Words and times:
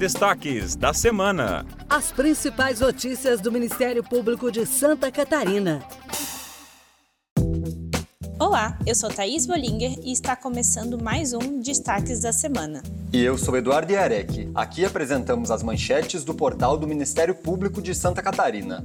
Destaques 0.00 0.76
da 0.76 0.94
semana. 0.94 1.66
As 1.86 2.10
principais 2.10 2.80
notícias 2.80 3.38
do 3.38 3.52
Ministério 3.52 4.02
Público 4.02 4.50
de 4.50 4.64
Santa 4.64 5.12
Catarina. 5.12 5.84
Olá, 8.38 8.78
eu 8.86 8.94
sou 8.94 9.10
Thaís 9.10 9.44
Bollinger 9.44 9.98
e 10.02 10.10
está 10.10 10.34
começando 10.34 10.98
mais 10.98 11.34
um 11.34 11.60
Destaques 11.60 12.20
da 12.22 12.32
Semana. 12.32 12.82
E 13.12 13.22
eu 13.22 13.36
sou 13.36 13.54
Eduardo 13.58 13.92
Iarec. 13.92 14.50
Aqui 14.54 14.86
apresentamos 14.86 15.50
as 15.50 15.62
manchetes 15.62 16.24
do 16.24 16.32
portal 16.32 16.78
do 16.78 16.86
Ministério 16.86 17.34
Público 17.34 17.82
de 17.82 17.94
Santa 17.94 18.22
Catarina. 18.22 18.82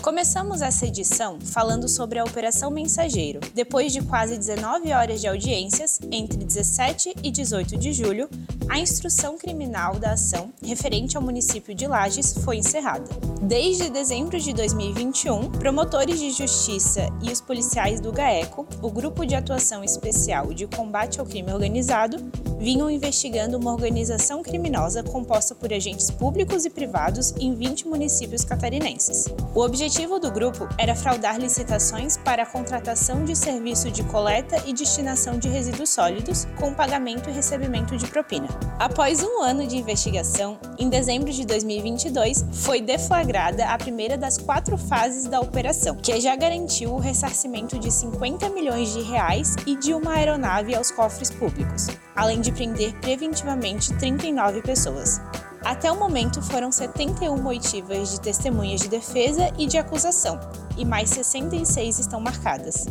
Começamos 0.00 0.62
essa 0.62 0.86
edição 0.86 1.38
falando 1.38 1.86
sobre 1.86 2.18
a 2.18 2.24
Operação 2.24 2.70
Mensageiro. 2.70 3.40
Depois 3.52 3.92
de 3.92 4.00
quase 4.00 4.38
19 4.38 4.92
horas 4.92 5.20
de 5.20 5.26
audiências, 5.26 6.00
entre 6.10 6.42
17 6.42 7.14
e 7.22 7.30
18 7.30 7.76
de 7.76 7.92
julho, 7.92 8.30
a 8.68 8.78
instrução 8.78 9.38
criminal 9.38 9.94
da 9.98 10.12
ação 10.12 10.52
referente 10.62 11.16
ao 11.16 11.22
município 11.22 11.74
de 11.74 11.86
Lages 11.86 12.34
foi 12.44 12.58
encerrada. 12.58 13.04
Desde 13.40 13.88
dezembro 13.88 14.38
de 14.38 14.52
2021, 14.52 15.50
promotores 15.52 16.18
de 16.18 16.30
justiça 16.30 17.08
e 17.22 17.30
os 17.30 17.40
policiais 17.40 18.00
do 18.00 18.12
GAECO, 18.12 18.66
o 18.82 18.90
Grupo 18.90 19.24
de 19.24 19.34
Atuação 19.34 19.82
Especial 19.82 20.52
de 20.52 20.66
Combate 20.66 21.18
ao 21.18 21.26
Crime 21.26 21.52
Organizado, 21.52 22.18
vinham 22.58 22.90
investigando 22.90 23.56
uma 23.56 23.72
organização 23.72 24.42
criminosa 24.42 25.02
composta 25.02 25.54
por 25.54 25.72
agentes 25.72 26.10
públicos 26.10 26.64
e 26.64 26.70
privados 26.70 27.32
em 27.38 27.54
20 27.54 27.86
municípios 27.86 28.44
catarinenses. 28.44 29.26
O 29.54 29.60
objetivo 29.60 30.18
do 30.18 30.30
grupo 30.30 30.68
era 30.76 30.96
fraudar 30.96 31.38
licitações 31.38 32.16
para 32.16 32.42
a 32.42 32.46
contratação 32.46 33.24
de 33.24 33.36
serviço 33.36 33.90
de 33.90 34.02
coleta 34.04 34.60
e 34.66 34.72
destinação 34.72 35.38
de 35.38 35.48
resíduos 35.48 35.90
sólidos, 35.90 36.46
com 36.58 36.74
pagamento 36.74 37.30
e 37.30 37.32
recebimento 37.32 37.96
de 37.96 38.06
propina. 38.08 38.48
Após 38.78 39.24
um 39.24 39.42
ano 39.42 39.66
de 39.66 39.76
investigação, 39.76 40.56
em 40.78 40.88
dezembro 40.88 41.32
de 41.32 41.44
2022, 41.44 42.44
foi 42.52 42.80
deflagrada 42.80 43.66
a 43.66 43.76
primeira 43.76 44.16
das 44.16 44.38
quatro 44.38 44.78
fases 44.78 45.24
da 45.24 45.40
operação, 45.40 45.96
que 45.96 46.20
já 46.20 46.36
garantiu 46.36 46.92
o 46.92 46.98
ressarcimento 46.98 47.76
de 47.76 47.90
50 47.90 48.48
milhões 48.50 48.92
de 48.92 49.02
reais 49.02 49.56
e 49.66 49.74
de 49.74 49.92
uma 49.92 50.12
aeronave 50.14 50.76
aos 50.76 50.92
cofres 50.92 51.28
públicos, 51.28 51.88
além 52.14 52.40
de 52.40 52.52
prender 52.52 52.94
preventivamente 53.00 53.92
39 53.94 54.62
pessoas. 54.62 55.20
Até 55.64 55.90
o 55.90 55.98
momento 55.98 56.40
foram 56.40 56.70
71 56.70 57.44
oitivas 57.46 58.12
de 58.12 58.20
testemunhas 58.20 58.80
de 58.80 58.88
defesa 58.88 59.52
e 59.58 59.66
de 59.66 59.76
acusação, 59.76 60.38
e 60.76 60.84
mais 60.84 61.10
66 61.10 61.98
estão 61.98 62.20
marcadas. 62.20 62.86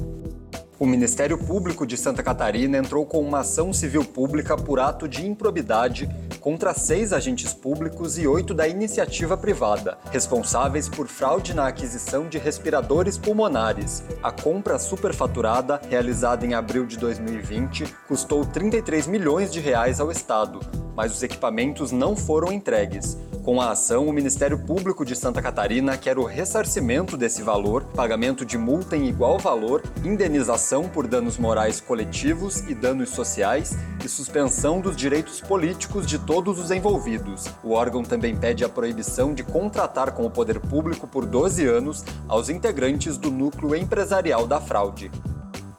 O 0.79 0.85
Ministério 0.85 1.39
Público 1.39 1.87
de 1.87 1.97
Santa 1.97 2.21
Catarina 2.21 2.77
entrou 2.77 3.03
com 3.03 3.19
uma 3.19 3.39
ação 3.39 3.73
civil 3.73 4.05
pública 4.05 4.55
por 4.55 4.79
ato 4.79 5.07
de 5.07 5.25
improbidade 5.25 6.07
contra 6.39 6.71
seis 6.71 7.11
agentes 7.11 7.51
públicos 7.51 8.19
e 8.19 8.27
oito 8.27 8.53
da 8.53 8.67
iniciativa 8.67 9.35
privada, 9.35 9.97
responsáveis 10.11 10.87
por 10.87 11.07
fraude 11.07 11.55
na 11.55 11.67
aquisição 11.67 12.29
de 12.29 12.37
respiradores 12.37 13.17
pulmonares. 13.17 14.03
A 14.21 14.31
compra 14.31 14.77
superfaturada, 14.77 15.81
realizada 15.89 16.45
em 16.45 16.53
abril 16.53 16.85
de 16.85 16.95
2020, 16.99 17.83
custou 18.07 18.45
33 18.45 19.07
milhões 19.07 19.51
de 19.51 19.59
reais 19.59 19.99
ao 19.99 20.11
Estado, 20.11 20.59
mas 20.95 21.11
os 21.11 21.23
equipamentos 21.23 21.91
não 21.91 22.15
foram 22.15 22.51
entregues. 22.51 23.17
Com 23.47 23.61
a 23.61 23.71
ação, 23.71 24.05
o 24.05 24.11
Ministério 24.11 24.59
Público 24.59 25.05
de 25.05 25.15
Santa 25.15 25.41
Catarina 25.41 25.95
quer 25.97 26.19
o 26.19 26.25
ressarcimento 26.25 27.15
desse 27.15 27.41
valor, 27.41 27.85
pagamento 27.95 28.45
de 28.45 28.57
multa 28.57 28.97
em 28.97 29.07
igual 29.07 29.39
valor, 29.39 29.81
indenização 30.03 30.89
por 30.89 31.07
danos 31.07 31.37
morais 31.37 31.79
coletivos 31.79 32.59
e 32.67 32.75
danos 32.75 33.11
sociais 33.11 33.77
e 34.03 34.09
suspensão 34.09 34.81
dos 34.81 34.97
direitos 34.97 35.39
políticos 35.39 36.05
de 36.05 36.19
todos 36.19 36.59
os 36.59 36.71
envolvidos. 36.71 37.45
O 37.63 37.71
órgão 37.71 38.03
também 38.03 38.35
pede 38.35 38.65
a 38.65 38.69
proibição 38.69 39.33
de 39.33 39.43
contratar 39.43 40.11
com 40.11 40.25
o 40.25 40.29
poder 40.29 40.59
público 40.59 41.07
por 41.07 41.25
12 41.25 41.65
anos 41.65 42.03
aos 42.27 42.49
integrantes 42.49 43.17
do 43.17 43.31
núcleo 43.31 43.73
empresarial 43.77 44.45
da 44.45 44.59
fraude. 44.59 45.09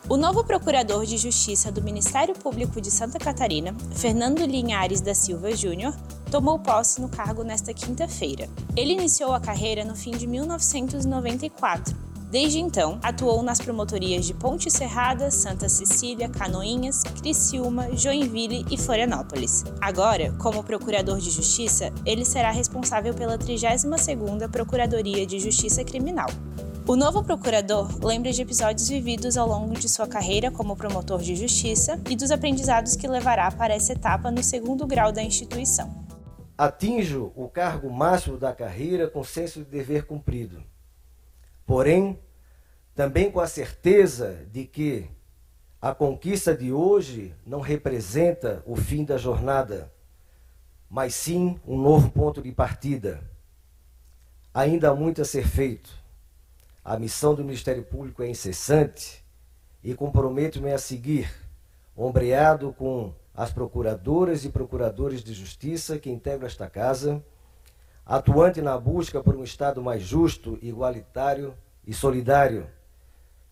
O 0.08 0.16
novo 0.16 0.42
procurador 0.42 1.04
de 1.04 1.18
Justiça 1.18 1.70
do 1.70 1.82
Ministério 1.82 2.34
Público 2.34 2.80
de 2.80 2.90
Santa 2.90 3.18
Catarina, 3.18 3.76
Fernando 3.92 4.42
Linhares 4.46 5.02
da 5.02 5.14
Silva 5.14 5.54
Júnior, 5.54 5.94
tomou 6.30 6.58
posse 6.58 7.00
no 7.00 7.08
cargo 7.08 7.42
nesta 7.42 7.72
quinta-feira. 7.72 8.48
Ele 8.76 8.92
iniciou 8.92 9.32
a 9.32 9.40
carreira 9.40 9.84
no 9.84 9.96
fim 9.96 10.12
de 10.12 10.26
1994. 10.26 12.08
Desde 12.30 12.58
então, 12.58 12.98
atuou 13.02 13.42
nas 13.42 13.58
promotorias 13.58 14.26
de 14.26 14.34
Ponte 14.34 14.70
Serrada, 14.70 15.30
Santa 15.30 15.66
Cecília, 15.66 16.28
Canoinhas, 16.28 17.02
Criciúma, 17.02 17.96
Joinville 17.96 18.66
e 18.70 18.76
Florianópolis. 18.76 19.64
Agora, 19.80 20.30
como 20.38 20.62
procurador 20.62 21.18
de 21.18 21.30
justiça, 21.30 21.90
ele 22.04 22.26
será 22.26 22.50
responsável 22.50 23.14
pela 23.14 23.38
32ª 23.38 24.46
Procuradoria 24.50 25.26
de 25.26 25.40
Justiça 25.40 25.82
Criminal. 25.82 26.28
O 26.86 26.96
novo 26.96 27.22
procurador 27.22 27.88
lembra 28.02 28.30
de 28.30 28.42
episódios 28.42 28.88
vividos 28.88 29.38
ao 29.38 29.48
longo 29.48 29.74
de 29.74 29.88
sua 29.88 30.06
carreira 30.06 30.50
como 30.50 30.76
promotor 30.76 31.20
de 31.20 31.34
justiça 31.34 31.98
e 32.10 32.16
dos 32.16 32.30
aprendizados 32.30 32.94
que 32.94 33.08
levará 33.08 33.50
para 33.50 33.74
essa 33.74 33.92
etapa 33.92 34.30
no 34.30 34.42
segundo 34.42 34.86
grau 34.86 35.12
da 35.12 35.22
instituição. 35.22 36.07
Atinjo 36.58 37.32
o 37.34 37.48
cargo 37.48 37.88
máximo 37.88 38.36
da 38.36 38.52
carreira 38.52 39.08
com 39.08 39.24
senso 39.24 39.60
de 39.60 39.70
dever 39.70 40.04
cumprido. 40.04 40.62
Porém, 41.64 42.20
também 42.94 43.30
com 43.30 43.40
a 43.40 43.46
certeza 43.46 44.44
de 44.52 44.66
que 44.66 45.08
a 45.80 45.94
conquista 45.94 46.54
de 46.54 46.72
hoje 46.72 47.32
não 47.46 47.60
representa 47.60 48.62
o 48.66 48.74
fim 48.74 49.04
da 49.04 49.16
jornada, 49.16 49.90
mas 50.90 51.14
sim 51.14 51.58
um 51.64 51.80
novo 51.80 52.10
ponto 52.10 52.42
de 52.42 52.50
partida. 52.50 53.22
Ainda 54.52 54.90
há 54.90 54.94
muito 54.94 55.22
a 55.22 55.24
ser 55.24 55.46
feito 55.46 55.98
a 56.88 56.98
missão 56.98 57.34
do 57.34 57.44
Ministério 57.44 57.82
Público 57.82 58.22
é 58.22 58.30
incessante 58.30 59.22
e 59.84 59.94
comprometo-me 59.94 60.72
a 60.72 60.78
seguir, 60.78 61.30
ombreado 61.98 62.72
com 62.72 63.12
as 63.34 63.52
procuradoras 63.52 64.44
e 64.44 64.50
procuradores 64.50 65.22
de 65.22 65.34
justiça 65.34 65.98
que 65.98 66.08
integram 66.08 66.46
esta 66.46 66.70
casa, 66.70 67.22
atuante 68.06 68.62
na 68.62 68.78
busca 68.78 69.20
por 69.20 69.36
um 69.36 69.42
Estado 69.42 69.82
mais 69.82 70.02
justo, 70.02 70.56
igualitário 70.62 71.54
e 71.84 71.92
solidário, 71.92 72.68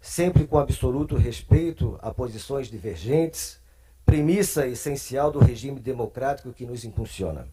sempre 0.01 0.47
com 0.47 0.59
absoluto 0.59 1.17
respeito 1.17 1.99
a 2.01 2.15
posições 2.15 2.69
divergentes, 2.69 3.61
premissa 4.05 4.67
essencial 4.67 5.33
do 5.33 5.41
regime 5.41 5.81
democrático 5.81 6.53
que 6.53 6.65
nos 6.65 6.85
impulsiona. 6.85 7.49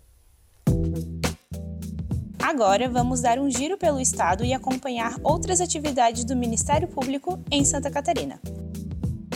Agora 2.40 2.88
vamos 2.88 3.22
dar 3.22 3.40
um 3.40 3.50
giro 3.50 3.78
pelo 3.78 4.00
estado 4.00 4.46
e 4.46 4.54
acompanhar 4.54 5.16
outras 5.24 5.60
atividades 5.60 6.24
do 6.24 6.36
Ministério 6.36 6.88
Público 6.88 7.40
em 7.50 7.66
Santa 7.66 7.90
Catarina. 7.90 8.40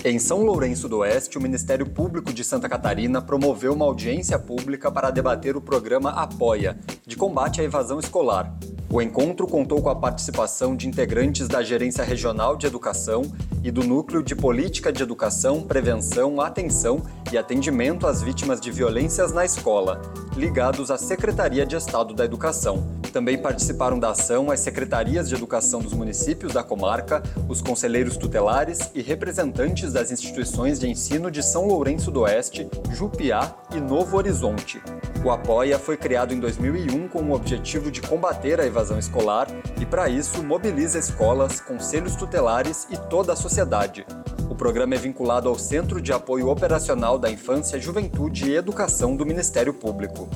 Em 0.09 0.19
São 0.19 0.41
Lourenço 0.41 0.87
do 0.87 0.99
Oeste, 0.99 1.37
o 1.37 1.41
Ministério 1.41 1.85
Público 1.85 2.31
de 2.31 2.41
Santa 2.41 2.69
Catarina 2.69 3.21
promoveu 3.21 3.73
uma 3.73 3.83
audiência 3.83 4.39
pública 4.39 4.89
para 4.89 5.11
debater 5.11 5.57
o 5.57 5.61
programa 5.61 6.11
Apoia, 6.11 6.79
de 7.05 7.17
combate 7.17 7.59
à 7.59 7.65
evasão 7.65 7.99
escolar. 7.99 8.57
O 8.89 9.01
encontro 9.01 9.45
contou 9.45 9.81
com 9.81 9.89
a 9.89 9.95
participação 9.97 10.77
de 10.77 10.87
integrantes 10.87 11.49
da 11.49 11.61
Gerência 11.61 12.05
Regional 12.05 12.55
de 12.55 12.65
Educação 12.65 13.23
e 13.67 13.71
do 13.71 13.83
Núcleo 13.83 14.23
de 14.23 14.33
Política 14.33 14.93
de 14.93 15.03
Educação, 15.03 15.61
Prevenção, 15.61 16.39
Atenção 16.39 17.03
e 17.29 17.37
Atendimento 17.37 18.07
às 18.07 18.21
Vítimas 18.21 18.61
de 18.61 18.71
Violências 18.71 19.33
na 19.33 19.43
Escola, 19.43 20.01
ligados 20.37 20.89
à 20.89 20.97
Secretaria 20.97 21.65
de 21.65 21.75
Estado 21.75 22.13
da 22.13 22.23
Educação. 22.23 22.87
Também 23.11 23.37
participaram 23.37 23.99
da 23.99 24.11
ação 24.11 24.49
as 24.49 24.61
secretarias 24.61 25.27
de 25.27 25.35
educação 25.35 25.81
dos 25.81 25.91
municípios 25.91 26.53
da 26.53 26.63
comarca, 26.63 27.21
os 27.49 27.61
conselheiros 27.61 28.15
tutelares 28.15 28.89
e 28.95 29.01
representantes 29.01 29.91
das 29.91 30.11
instituições 30.11 30.79
de 30.79 30.89
ensino 30.89 31.29
de 31.29 31.43
São 31.43 31.67
Lourenço 31.67 32.09
do 32.09 32.21
Oeste, 32.21 32.69
Jupiá 32.93 33.53
e 33.75 33.81
Novo 33.81 34.15
Horizonte. 34.15 34.81
O 35.27 35.31
Apoia 35.31 35.77
foi 35.77 35.97
criado 35.97 36.33
em 36.33 36.39
2001 36.39 37.09
com 37.09 37.21
o 37.21 37.33
objetivo 37.33 37.91
de 37.91 37.99
combater 37.99 38.61
a 38.61 38.65
evasão 38.65 38.97
escolar 38.97 39.45
e, 39.77 39.85
para 39.85 40.07
isso, 40.07 40.41
mobiliza 40.41 40.97
escolas, 40.97 41.59
conselhos 41.59 42.15
tutelares 42.15 42.87
e 42.89 42.95
toda 42.95 43.33
a 43.33 43.35
sociedade. 43.35 44.05
O 44.49 44.55
programa 44.55 44.95
é 44.95 44.97
vinculado 44.97 45.49
ao 45.49 45.59
Centro 45.59 45.99
de 45.99 46.13
Apoio 46.13 46.47
Operacional 46.47 47.19
da 47.19 47.29
Infância, 47.29 47.77
Juventude 47.77 48.49
e 48.49 48.55
Educação 48.55 49.17
do 49.17 49.25
Ministério 49.25 49.73
Público. 49.73 50.29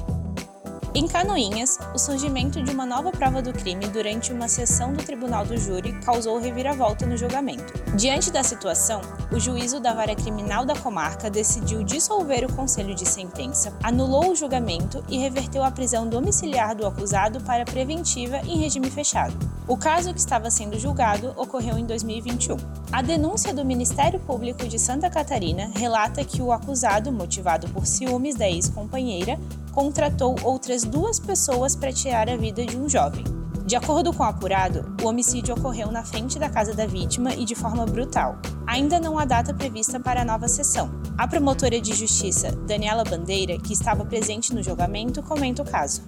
Em 0.94 1.08
Canoinhas, 1.08 1.80
o 1.96 1.98
surgimento 1.98 2.62
de 2.62 2.70
uma 2.70 2.86
nova 2.86 3.12
prova 3.12 3.42
do 3.42 3.54
crime 3.54 3.88
durante 3.88 4.34
uma 4.34 4.50
sessão 4.50 4.92
do 4.92 5.02
Tribunal 5.02 5.46
do 5.46 5.58
Júri 5.58 5.94
causou 6.02 6.38
reviravolta 6.38 7.06
no 7.06 7.16
julgamento. 7.16 7.72
Diante 7.96 8.30
da 8.30 8.44
situação, 8.44 9.00
o 9.32 9.40
juízo 9.40 9.80
da 9.80 9.94
vara 9.94 10.14
criminal 10.14 10.66
da 10.66 10.76
comarca 10.76 11.30
decidiu 11.30 11.82
dissolver 11.82 12.44
o 12.44 12.54
conselho 12.54 12.94
de 12.94 13.08
sentença, 13.08 13.74
anulou 13.82 14.32
o 14.32 14.36
julgamento 14.36 15.02
e 15.08 15.18
reverteu 15.18 15.64
a 15.64 15.72
prisão 15.72 16.10
domiciliar 16.10 16.76
do 16.76 16.86
acusado 16.86 17.40
para 17.40 17.64
preventiva 17.64 18.40
em 18.40 18.58
regime 18.58 18.92
fechado. 18.92 19.34
O 19.70 19.78
caso 19.78 20.14
que 20.14 20.20
estava 20.20 20.52
sendo 20.52 20.78
julgado 20.78 21.34
ocorreu 21.38 21.78
em 21.78 21.86
2021. 21.86 22.58
A 22.92 23.02
denúncia 23.02 23.54
do 23.54 23.64
Ministério 23.64 24.20
Público 24.20 24.68
de 24.68 24.78
Santa 24.78 25.10
Catarina 25.10 25.72
relata 25.74 26.26
que 26.26 26.42
o 26.42 26.52
acusado, 26.52 27.10
motivado 27.14 27.70
por 27.70 27.88
ciúmes 27.88 28.36
da 28.36 28.50
ex-companheira, 28.50 29.40
contratou 29.72 30.36
outras 30.44 30.84
duas 30.84 31.20
pessoas 31.20 31.76
para 31.76 31.92
tirar 31.92 32.30
a 32.30 32.38
vida 32.38 32.66
de 32.66 32.78
um 32.78 32.88
jovem. 32.90 33.24
De 33.66 33.76
acordo 33.76 34.12
com 34.12 34.24
o 34.24 34.26
apurado, 34.26 34.96
o 35.02 35.08
homicídio 35.08 35.56
ocorreu 35.56 35.92
na 35.92 36.04
frente 36.04 36.38
da 36.38 36.50
casa 36.50 36.74
da 36.74 36.86
vítima 36.86 37.34
e 37.34 37.46
de 37.46 37.56
forma 37.56 37.86
brutal. 37.86 38.38
Ainda 38.68 39.00
não 39.00 39.18
há 39.18 39.24
data 39.24 39.54
prevista 39.54 40.00
para 40.00 40.22
a 40.22 40.26
nova 40.26 40.48
sessão. 40.48 40.92
A 41.18 41.28
promotora 41.28 41.80
de 41.80 41.94
justiça, 41.94 42.52
Daniela 42.68 43.04
Bandeira, 43.04 43.58
que 43.58 43.74
estava 43.74 44.04
presente 44.04 44.54
no 44.54 44.62
julgamento, 44.62 45.24
comenta 45.24 45.62
o 45.62 45.66
caso. 45.66 46.02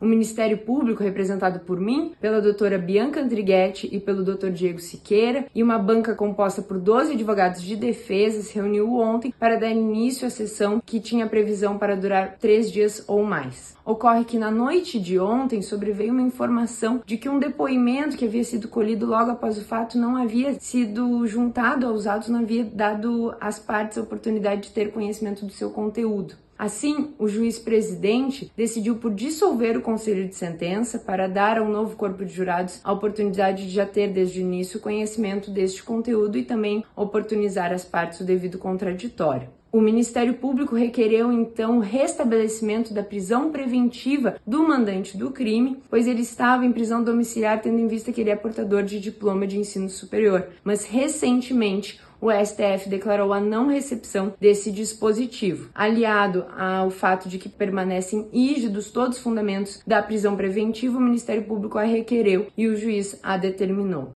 O 0.00 0.06
Ministério 0.06 0.56
Público, 0.56 1.02
representado 1.02 1.60
por 1.60 1.78
mim, 1.78 2.12
pela 2.18 2.40
doutora 2.40 2.78
Bianca 2.78 3.20
Andrighetti 3.20 3.86
e 3.92 4.00
pelo 4.00 4.24
doutor 4.24 4.50
Diego 4.50 4.78
Siqueira, 4.78 5.44
e 5.54 5.62
uma 5.62 5.78
banca 5.78 6.14
composta 6.14 6.62
por 6.62 6.78
12 6.78 7.12
advogados 7.12 7.60
de 7.60 7.76
defesa, 7.76 8.40
se 8.40 8.54
reuniu 8.54 8.94
ontem 8.94 9.34
para 9.38 9.58
dar 9.58 9.70
início 9.70 10.26
à 10.26 10.30
sessão 10.30 10.80
que 10.84 11.00
tinha 11.00 11.26
previsão 11.26 11.76
para 11.76 11.94
durar 11.94 12.38
três 12.40 12.72
dias 12.72 13.04
ou 13.06 13.22
mais. 13.22 13.76
Ocorre 13.84 14.24
que 14.24 14.38
na 14.38 14.50
noite 14.50 14.98
de 14.98 15.18
ontem 15.18 15.60
sobreveio 15.60 16.12
uma 16.12 16.22
informação 16.22 17.02
de 17.04 17.18
que 17.18 17.28
um 17.28 17.38
depoimento 17.38 18.16
que 18.16 18.24
havia 18.24 18.44
sido 18.44 18.68
colhido 18.68 19.04
logo 19.04 19.30
após 19.30 19.58
o 19.58 19.64
fato 19.64 19.98
não 19.98 20.16
havia 20.16 20.58
sido 20.60 21.26
juntado 21.26 21.86
aos 21.86 22.06
autos, 22.06 22.30
não 22.30 22.40
havia 22.40 22.64
dado 22.64 23.34
às 23.38 23.58
partes 23.58 23.98
a 23.98 24.02
oportunidade 24.02 24.62
de 24.62 24.70
ter 24.70 24.92
conhecimento 24.92 25.44
do 25.44 25.52
seu 25.52 25.68
conteúdo. 25.68 26.36
Assim, 26.60 27.14
o 27.18 27.26
juiz 27.26 27.58
presidente 27.58 28.52
decidiu 28.54 28.96
por 28.96 29.14
dissolver 29.14 29.78
o 29.78 29.80
conselho 29.80 30.28
de 30.28 30.34
sentença 30.34 30.98
para 30.98 31.26
dar 31.26 31.56
ao 31.56 31.66
novo 31.66 31.96
corpo 31.96 32.22
de 32.22 32.34
jurados 32.34 32.82
a 32.84 32.92
oportunidade 32.92 33.66
de 33.66 33.70
já 33.72 33.86
ter 33.86 34.12
desde 34.12 34.40
o 34.40 34.42
início 34.42 34.78
conhecimento 34.78 35.50
deste 35.50 35.82
conteúdo 35.82 36.36
e 36.36 36.42
também 36.42 36.84
oportunizar 36.94 37.72
às 37.72 37.82
partes 37.82 38.20
o 38.20 38.24
devido 38.24 38.58
contraditório. 38.58 39.48
O 39.72 39.80
Ministério 39.80 40.34
Público 40.34 40.74
requereu 40.74 41.32
então 41.32 41.78
o 41.78 41.80
restabelecimento 41.80 42.92
da 42.92 43.04
prisão 43.04 43.50
preventiva 43.50 44.36
do 44.44 44.66
mandante 44.66 45.16
do 45.16 45.30
crime, 45.30 45.80
pois 45.88 46.06
ele 46.06 46.20
estava 46.20 46.66
em 46.66 46.72
prisão 46.72 47.02
domiciliar 47.02 47.62
tendo 47.62 47.78
em 47.78 47.86
vista 47.86 48.12
que 48.12 48.20
ele 48.20 48.30
é 48.30 48.36
portador 48.36 48.82
de 48.82 49.00
diploma 49.00 49.46
de 49.46 49.58
ensino 49.58 49.88
superior. 49.88 50.48
Mas 50.62 50.84
recentemente 50.84 52.00
o 52.20 52.30
STF 52.30 52.88
declarou 52.88 53.32
a 53.32 53.40
não 53.40 53.68
recepção 53.68 54.34
desse 54.38 54.70
dispositivo, 54.70 55.70
aliado 55.74 56.44
ao 56.56 56.90
fato 56.90 57.28
de 57.28 57.38
que 57.38 57.48
permanecem 57.48 58.28
rígidos 58.32 58.90
todos 58.90 59.16
os 59.16 59.22
fundamentos 59.22 59.82
da 59.86 60.02
prisão 60.02 60.36
preventiva, 60.36 60.98
o 60.98 61.00
Ministério 61.00 61.44
Público 61.44 61.78
a 61.78 61.82
requereu 61.82 62.46
e 62.56 62.68
o 62.68 62.76
juiz 62.76 63.18
a 63.22 63.36
determinou. 63.36 64.10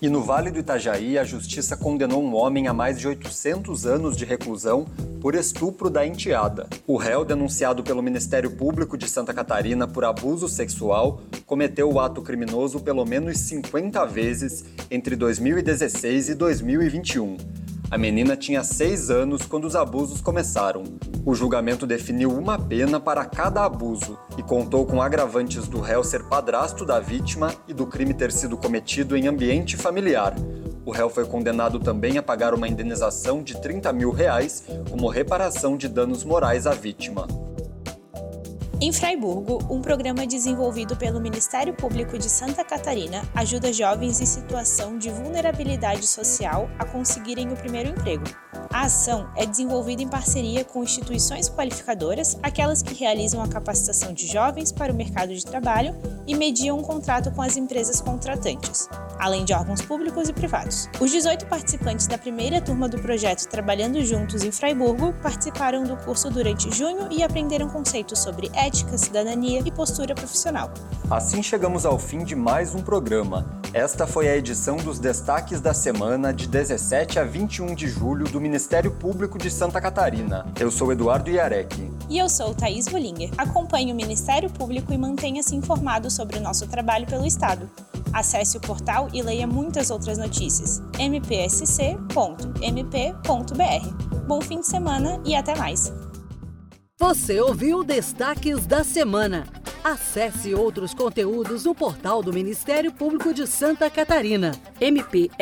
E 0.00 0.10
no 0.10 0.22
Vale 0.22 0.50
do 0.50 0.58
Itajaí, 0.58 1.18
a 1.18 1.24
justiça 1.24 1.74
condenou 1.74 2.22
um 2.22 2.34
homem 2.34 2.68
a 2.68 2.74
mais 2.74 3.00
de 3.00 3.08
800 3.08 3.86
anos 3.86 4.14
de 4.14 4.26
reclusão 4.26 4.84
por 5.22 5.34
estupro 5.34 5.88
da 5.88 6.06
enteada. 6.06 6.68
O 6.86 6.98
réu, 6.98 7.24
denunciado 7.24 7.82
pelo 7.82 8.02
Ministério 8.02 8.50
Público 8.50 8.98
de 8.98 9.08
Santa 9.08 9.32
Catarina 9.32 9.88
por 9.88 10.04
abuso 10.04 10.48
sexual, 10.48 11.22
cometeu 11.46 11.90
o 11.90 11.98
ato 11.98 12.20
criminoso 12.20 12.80
pelo 12.80 13.06
menos 13.06 13.38
50 13.38 14.04
vezes 14.04 14.66
entre 14.90 15.16
2016 15.16 16.28
e 16.28 16.34
2021. 16.34 17.65
A 17.88 17.96
menina 17.96 18.36
tinha 18.36 18.64
seis 18.64 19.10
anos 19.10 19.46
quando 19.46 19.64
os 19.64 19.76
abusos 19.76 20.20
começaram. 20.20 20.82
O 21.24 21.36
julgamento 21.36 21.86
definiu 21.86 22.36
uma 22.36 22.58
pena 22.58 22.98
para 22.98 23.24
cada 23.24 23.64
abuso 23.64 24.18
e 24.36 24.42
contou 24.42 24.84
com 24.84 25.00
agravantes 25.00 25.68
do 25.68 25.80
réu 25.80 26.02
ser 26.02 26.24
padrasto 26.24 26.84
da 26.84 26.98
vítima 26.98 27.54
e 27.68 27.72
do 27.72 27.86
crime 27.86 28.12
ter 28.12 28.32
sido 28.32 28.56
cometido 28.56 29.16
em 29.16 29.28
ambiente 29.28 29.76
familiar. 29.76 30.34
O 30.84 30.90
réu 30.90 31.08
foi 31.08 31.26
condenado 31.26 31.78
também 31.78 32.18
a 32.18 32.22
pagar 32.22 32.54
uma 32.54 32.66
indenização 32.66 33.40
de 33.40 33.60
30 33.60 33.92
mil 33.92 34.10
reais 34.10 34.64
como 34.90 35.08
reparação 35.08 35.76
de 35.76 35.86
danos 35.88 36.24
morais 36.24 36.66
à 36.66 36.72
vítima. 36.72 37.45
Em 38.78 38.92
Fraiburgo, 38.92 39.58
um 39.72 39.80
programa 39.80 40.26
desenvolvido 40.26 40.94
pelo 40.96 41.18
Ministério 41.18 41.72
Público 41.72 42.18
de 42.18 42.28
Santa 42.28 42.62
Catarina 42.62 43.22
ajuda 43.34 43.72
jovens 43.72 44.20
em 44.20 44.26
situação 44.26 44.98
de 44.98 45.08
vulnerabilidade 45.08 46.06
social 46.06 46.68
a 46.78 46.84
conseguirem 46.84 47.50
o 47.50 47.56
primeiro 47.56 47.88
emprego. 47.88 48.24
A 48.76 48.82
ação 48.82 49.26
é 49.34 49.46
desenvolvida 49.46 50.02
em 50.02 50.06
parceria 50.06 50.62
com 50.62 50.82
instituições 50.82 51.48
qualificadoras, 51.48 52.36
aquelas 52.42 52.82
que 52.82 52.92
realizam 52.92 53.42
a 53.42 53.48
capacitação 53.48 54.12
de 54.12 54.26
jovens 54.26 54.70
para 54.70 54.92
o 54.92 54.94
mercado 54.94 55.34
de 55.34 55.46
trabalho 55.46 55.94
e 56.26 56.34
mediam 56.34 56.78
um 56.78 56.82
contrato 56.82 57.30
com 57.30 57.40
as 57.40 57.56
empresas 57.56 58.02
contratantes, 58.02 58.86
além 59.18 59.46
de 59.46 59.54
órgãos 59.54 59.80
públicos 59.80 60.28
e 60.28 60.32
privados. 60.34 60.90
Os 61.00 61.10
18 61.10 61.46
participantes 61.46 62.06
da 62.06 62.18
primeira 62.18 62.60
turma 62.60 62.86
do 62.86 62.98
projeto 62.98 63.48
Trabalhando 63.48 64.04
Juntos 64.04 64.44
em 64.44 64.52
Fraiburgo 64.52 65.14
participaram 65.22 65.82
do 65.84 65.96
curso 65.96 66.28
durante 66.28 66.70
junho 66.70 67.08
e 67.10 67.22
aprenderam 67.22 67.70
conceitos 67.70 68.18
sobre 68.18 68.50
ética, 68.52 68.98
cidadania 68.98 69.62
e 69.64 69.70
postura 69.72 70.14
profissional. 70.14 70.70
Assim 71.10 71.42
chegamos 71.42 71.86
ao 71.86 71.98
fim 71.98 72.24
de 72.24 72.36
mais 72.36 72.74
um 72.74 72.82
programa. 72.82 73.58
Esta 73.76 74.06
foi 74.06 74.26
a 74.26 74.34
edição 74.34 74.78
dos 74.78 74.98
destaques 74.98 75.60
da 75.60 75.74
semana 75.74 76.32
de 76.32 76.48
17 76.48 77.18
a 77.18 77.24
21 77.24 77.74
de 77.74 77.86
julho 77.86 78.26
do 78.26 78.40
Ministério 78.40 78.90
Público 78.90 79.36
de 79.36 79.50
Santa 79.50 79.82
Catarina. 79.82 80.50
Eu 80.58 80.70
sou 80.70 80.90
Eduardo 80.90 81.30
Iarec. 81.30 81.92
E 82.08 82.16
eu 82.16 82.26
sou 82.26 82.54
Thaís 82.54 82.88
Bollinger. 82.88 83.28
Acompanhe 83.36 83.92
o 83.92 83.94
Ministério 83.94 84.48
Público 84.48 84.94
e 84.94 84.96
mantenha-se 84.96 85.54
informado 85.54 86.10
sobre 86.10 86.38
o 86.38 86.40
nosso 86.40 86.66
trabalho 86.66 87.06
pelo 87.06 87.26
Estado. 87.26 87.70
Acesse 88.14 88.56
o 88.56 88.60
portal 88.62 89.10
e 89.12 89.20
leia 89.20 89.46
muitas 89.46 89.90
outras 89.90 90.16
notícias. 90.16 90.80
mpsc.mp.br. 90.98 91.96
Bom 94.26 94.40
fim 94.40 94.60
de 94.60 94.66
semana 94.68 95.20
e 95.22 95.34
até 95.34 95.54
mais! 95.54 95.92
Você 96.98 97.38
ouviu 97.42 97.84
Destaques 97.84 98.66
da 98.66 98.82
Semana. 98.82 99.46
Acesse 99.86 100.52
outros 100.52 100.92
conteúdos 100.92 101.64
no 101.64 101.72
portal 101.72 102.20
do 102.20 102.32
Ministério 102.32 102.90
Público 102.90 103.32
de 103.32 103.46
Santa 103.46 103.88
Catarina, 103.88 104.50
mpsc.mp.br. 104.80 105.36